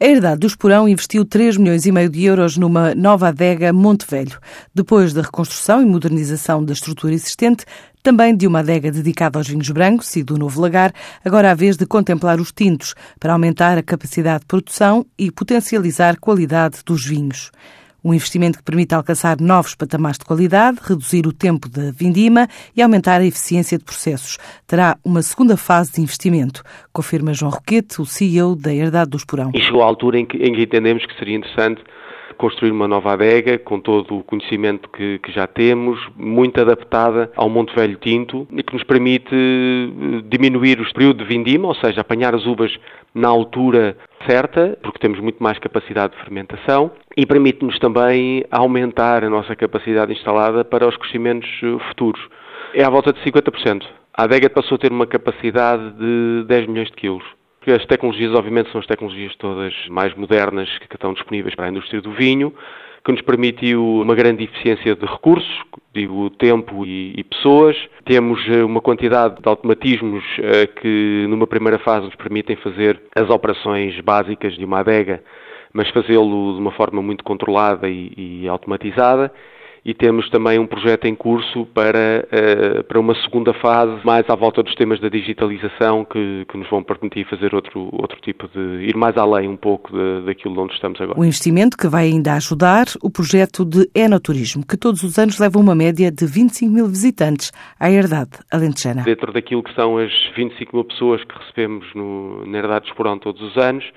A 0.00 0.06
Herdade 0.06 0.38
do 0.38 0.46
Esporão 0.46 0.88
investiu 0.88 1.24
3 1.24 1.56
milhões 1.56 1.84
e 1.84 1.90
meio 1.90 2.08
de 2.08 2.22
euros 2.22 2.56
numa 2.56 2.94
nova 2.94 3.28
adega 3.28 3.72
Monte 3.72 4.06
Velho. 4.08 4.38
Depois 4.72 5.12
da 5.12 5.22
reconstrução 5.22 5.82
e 5.82 5.84
modernização 5.84 6.64
da 6.64 6.72
estrutura 6.72 7.14
existente, 7.14 7.64
também 8.00 8.36
de 8.36 8.46
uma 8.46 8.60
adega 8.60 8.92
dedicada 8.92 9.40
aos 9.40 9.48
vinhos 9.48 9.68
brancos 9.70 10.14
e 10.14 10.22
do 10.22 10.38
novo 10.38 10.60
lagar, 10.60 10.94
agora 11.24 11.50
há 11.50 11.54
vez 11.54 11.76
de 11.76 11.84
contemplar 11.84 12.38
os 12.38 12.52
tintos 12.52 12.94
para 13.18 13.32
aumentar 13.32 13.76
a 13.76 13.82
capacidade 13.82 14.42
de 14.42 14.46
produção 14.46 15.04
e 15.18 15.32
potencializar 15.32 16.14
a 16.14 16.16
qualidade 16.16 16.78
dos 16.86 17.04
vinhos. 17.04 17.50
Um 18.04 18.14
investimento 18.14 18.58
que 18.58 18.64
permite 18.64 18.94
alcançar 18.94 19.40
novos 19.40 19.74
patamares 19.74 20.18
de 20.18 20.24
qualidade, 20.24 20.78
reduzir 20.82 21.26
o 21.26 21.32
tempo 21.32 21.68
da 21.68 21.90
vindima 21.90 22.48
e 22.76 22.80
aumentar 22.80 23.20
a 23.20 23.24
eficiência 23.24 23.76
de 23.76 23.84
processos. 23.84 24.38
Terá 24.66 24.96
uma 25.04 25.22
segunda 25.22 25.56
fase 25.56 25.92
de 25.92 26.00
investimento, 26.00 26.62
confirma 26.92 27.34
João 27.34 27.50
Roquete, 27.50 28.00
o 28.00 28.06
CEO 28.06 28.54
da 28.54 28.72
Herdade 28.72 29.10
do 29.10 29.16
Esporão. 29.16 29.50
E 29.54 29.60
chegou 29.60 29.82
a 29.82 29.86
altura 29.86 30.18
em 30.18 30.26
que, 30.26 30.36
em 30.36 30.52
que 30.52 30.62
entendemos 30.62 31.04
que 31.04 31.18
seria 31.18 31.36
interessante 31.36 31.82
construir 32.38 32.70
uma 32.70 32.88
nova 32.88 33.12
adega 33.12 33.58
com 33.58 33.80
todo 33.80 34.18
o 34.18 34.24
conhecimento 34.24 34.88
que, 34.88 35.18
que, 35.18 35.32
já 35.32 35.46
temos, 35.46 36.00
muito 36.16 36.60
adaptada 36.60 37.30
ao 37.36 37.50
Monte 37.50 37.74
Velho 37.74 37.96
Tinto 37.96 38.46
e 38.52 38.62
que 38.62 38.72
nos 38.72 38.84
permite 38.84 39.34
eh, 39.34 40.22
diminuir 40.28 40.80
o 40.80 40.92
período 40.94 41.24
de 41.24 41.28
vindima, 41.28 41.68
ou 41.68 41.74
seja, 41.74 42.00
apanhar 42.00 42.34
as 42.34 42.46
uvas 42.46 42.72
na 43.12 43.28
altura 43.28 43.96
certa, 44.26 44.78
porque 44.82 45.00
temos 45.00 45.18
muito 45.18 45.42
mais 45.42 45.58
capacidade 45.58 46.14
de 46.14 46.22
fermentação 46.22 46.92
e 47.16 47.26
permite-nos 47.26 47.78
também 47.80 48.44
aumentar 48.50 49.24
a 49.24 49.30
nossa 49.30 49.56
capacidade 49.56 50.12
instalada 50.12 50.64
para 50.64 50.86
os 50.86 50.96
crescimentos 50.96 51.50
eh, 51.62 51.88
futuros. 51.88 52.20
É 52.72 52.84
à 52.84 52.90
volta 52.90 53.12
de 53.12 53.20
50%. 53.20 53.82
A 54.14 54.24
adega 54.24 54.48
passou 54.48 54.76
a 54.76 54.78
ter 54.78 54.92
uma 54.92 55.06
capacidade 55.06 55.92
de 55.92 56.44
10 56.46 56.66
milhões 56.68 56.88
de 56.88 56.96
quilos. 56.96 57.37
As 57.70 57.84
tecnologias, 57.84 58.32
obviamente, 58.34 58.70
são 58.72 58.80
as 58.80 58.86
tecnologias 58.86 59.34
todas 59.36 59.74
mais 59.90 60.14
modernas 60.14 60.68
que 60.78 60.94
estão 60.94 61.12
disponíveis 61.12 61.54
para 61.54 61.66
a 61.66 61.68
indústria 61.68 62.00
do 62.00 62.12
vinho, 62.12 62.54
que 63.04 63.12
nos 63.12 63.20
permitiu 63.20 63.84
uma 64.00 64.14
grande 64.14 64.44
eficiência 64.44 64.94
de 64.94 65.04
recursos, 65.04 65.62
digo 65.94 66.30
tempo 66.30 66.86
e, 66.86 67.12
e 67.14 67.24
pessoas. 67.24 67.76
Temos 68.06 68.40
eh, 68.48 68.64
uma 68.64 68.80
quantidade 68.80 69.42
de 69.42 69.48
automatismos 69.48 70.24
eh, 70.38 70.66
que, 70.66 71.26
numa 71.28 71.46
primeira 71.46 71.78
fase, 71.78 72.06
nos 72.06 72.14
permitem 72.14 72.56
fazer 72.56 73.00
as 73.14 73.28
operações 73.28 74.00
básicas 74.00 74.54
de 74.56 74.64
uma 74.64 74.80
adega, 74.80 75.22
mas 75.72 75.90
fazê-lo 75.90 76.54
de 76.54 76.60
uma 76.60 76.72
forma 76.72 77.02
muito 77.02 77.22
controlada 77.22 77.86
e, 77.88 78.12
e 78.16 78.48
automatizada 78.48 79.30
e 79.88 79.94
temos 79.94 80.28
também 80.28 80.58
um 80.58 80.66
projeto 80.66 81.06
em 81.06 81.14
curso 81.14 81.64
para, 81.72 82.28
uh, 82.28 82.84
para 82.84 83.00
uma 83.00 83.14
segunda 83.22 83.54
fase, 83.54 83.98
mais 84.04 84.28
à 84.28 84.34
volta 84.34 84.62
dos 84.62 84.74
temas 84.74 85.00
da 85.00 85.08
digitalização, 85.08 86.04
que, 86.04 86.44
que, 86.44 86.58
nos 86.58 86.68
vão 86.68 86.82
permitir 86.82 87.26
fazer 87.26 87.54
outro, 87.54 87.88
outro 87.92 88.20
tipo 88.20 88.46
de. 88.48 88.84
ir 88.84 88.94
mais 88.94 89.16
além 89.16 89.48
um 89.48 89.56
pouco 89.56 89.90
de, 89.90 90.26
daquilo 90.26 90.62
onde 90.62 90.74
estamos 90.74 91.00
agora. 91.00 91.18
O 91.18 91.24
investimento 91.24 91.74
que 91.74 91.88
vai 91.88 92.04
ainda 92.04 92.34
ajudar 92.34 92.84
o 93.02 93.08
projeto 93.08 93.64
de 93.64 93.88
Enoturismo, 93.94 94.62
que 94.62 94.76
todos 94.76 95.02
os 95.02 95.18
anos 95.18 95.38
leva 95.38 95.58
uma 95.58 95.74
média 95.74 96.12
de 96.12 96.26
25 96.26 96.70
mil 96.70 96.86
visitantes 96.86 97.50
à 97.80 97.90
Herdade 97.90 98.32
Alentejana. 98.52 99.04
Dentro 99.04 99.32
daquilo 99.32 99.62
que 99.62 99.74
são 99.74 99.96
as 99.96 100.12
25 100.36 100.76
mil 100.76 100.84
pessoas 100.84 101.24
que 101.24 101.34
recebemos 101.38 101.86
no, 101.94 102.44
na 102.44 102.58
Herdade 102.58 102.84
de 102.84 102.90
Esporão 102.90 103.18
todos 103.18 103.40
os 103.40 103.56
anos, 103.56 103.90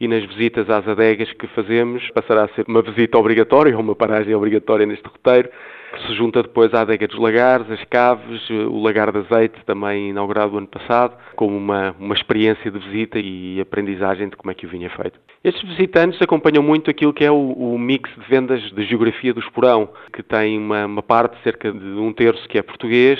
e 0.00 0.06
nas 0.06 0.24
visitas 0.24 0.68
às 0.70 0.86
adegas 0.86 1.32
que 1.32 1.46
fazemos 1.48 2.08
passará 2.10 2.44
a 2.44 2.48
ser 2.48 2.64
uma 2.68 2.82
visita 2.82 3.18
obrigatória, 3.18 3.74
ou 3.74 3.82
uma 3.82 3.94
paragem 3.94 4.34
obrigatória 4.34 4.86
neste 4.86 5.06
roteiro, 5.06 5.50
que 5.92 6.06
se 6.06 6.14
junta 6.14 6.42
depois 6.42 6.72
à 6.74 6.82
adega 6.82 7.06
dos 7.08 7.18
lagares, 7.18 7.70
as 7.70 7.82
caves, 7.84 8.48
o 8.50 8.80
lagar 8.80 9.10
de 9.10 9.18
azeite, 9.18 9.58
também 9.64 10.10
inaugurado 10.10 10.58
ano 10.58 10.66
passado, 10.66 11.16
como 11.34 11.56
uma, 11.56 11.94
uma 11.98 12.14
experiência 12.14 12.70
de 12.70 12.78
visita 12.78 13.18
e 13.18 13.60
aprendizagem 13.60 14.28
de 14.28 14.36
como 14.36 14.50
é 14.50 14.54
que 14.54 14.66
o 14.66 14.68
vinho 14.68 14.86
é 14.86 14.90
feito. 14.90 15.18
Estes 15.42 15.62
visitantes 15.68 16.20
acompanham 16.20 16.62
muito 16.62 16.90
aquilo 16.90 17.12
que 17.12 17.24
é 17.24 17.30
o, 17.30 17.52
o 17.52 17.78
mix 17.78 18.10
de 18.10 18.28
vendas 18.28 18.60
de 18.72 18.84
geografia 18.84 19.32
do 19.32 19.40
Esporão, 19.40 19.88
que 20.12 20.22
tem 20.22 20.58
uma, 20.58 20.86
uma 20.86 21.02
parte, 21.02 21.36
cerca 21.42 21.72
de 21.72 21.78
um 21.78 22.12
terço, 22.12 22.46
que 22.48 22.58
é 22.58 22.62
português, 22.62 23.18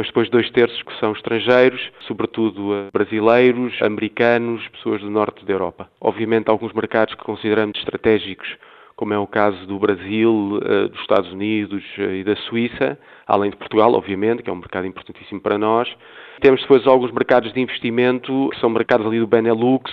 mas 0.00 0.06
depois 0.06 0.30
dois 0.30 0.48
terços 0.52 0.80
que 0.82 0.98
são 0.98 1.12
estrangeiros, 1.12 1.78
sobretudo 2.08 2.88
brasileiros, 2.90 3.74
americanos, 3.82 4.66
pessoas 4.68 5.02
do 5.02 5.10
norte 5.10 5.44
da 5.44 5.52
Europa. 5.52 5.90
Obviamente, 6.00 6.48
alguns 6.48 6.72
mercados 6.72 7.14
que 7.14 7.22
consideramos 7.22 7.78
estratégicos, 7.78 8.48
como 8.96 9.12
é 9.12 9.18
o 9.18 9.26
caso 9.26 9.66
do 9.66 9.78
Brasil, 9.78 10.58
eh, 10.64 10.88
dos 10.88 10.98
Estados 11.02 11.30
Unidos 11.30 11.84
eh, 11.98 12.20
e 12.20 12.24
da 12.24 12.34
Suíça, 12.34 12.98
além 13.26 13.50
de 13.50 13.58
Portugal, 13.58 13.92
obviamente, 13.92 14.42
que 14.42 14.48
é 14.48 14.52
um 14.54 14.56
mercado 14.56 14.86
importantíssimo 14.86 15.38
para 15.38 15.58
nós. 15.58 15.86
Temos 16.40 16.62
depois 16.62 16.86
alguns 16.86 17.12
mercados 17.12 17.52
de 17.52 17.60
investimento, 17.60 18.48
que 18.54 18.58
são 18.58 18.70
mercados 18.70 19.06
ali 19.06 19.20
do 19.20 19.26
Benelux, 19.26 19.92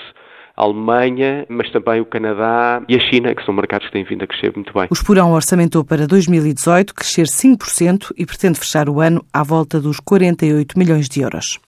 a 0.58 0.64
Alemanha, 0.64 1.46
mas 1.48 1.70
também 1.72 2.02
o 2.02 2.06
Canadá 2.06 2.82
e 2.90 2.96
a 2.96 3.00
China, 3.00 3.34
que 3.36 3.46
são 3.46 3.54
mercados 3.54 3.86
que 3.88 3.94
têm 3.94 4.04
vindo 4.04 4.24
a 4.24 4.28
crescer 4.28 4.52
muito 4.56 4.74
bem. 4.74 4.88
O 4.90 4.94
Esporão 4.94 5.32
orçamentou 5.32 5.86
para 5.86 6.08
2018 6.08 6.96
crescer 6.96 7.28
5% 7.28 8.12
e 8.18 8.26
pretende 8.26 8.60
fechar 8.60 8.90
o 8.90 9.00
ano 9.00 9.24
à 9.32 9.44
volta 9.44 9.80
dos 9.80 10.00
48 10.00 10.78
milhões 10.78 11.08
de 11.08 11.22
euros. 11.22 11.60